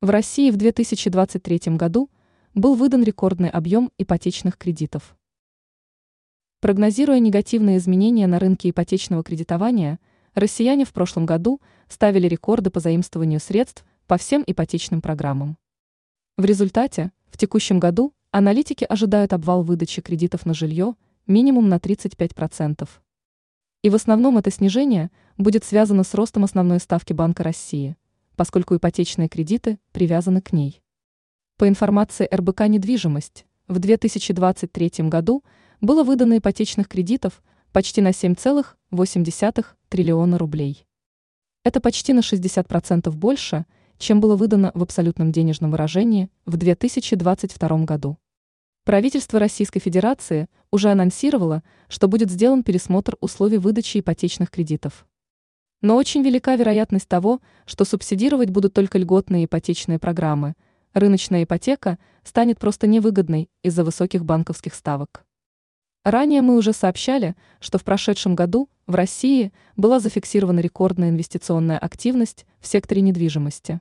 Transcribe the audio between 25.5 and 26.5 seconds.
связано с ростом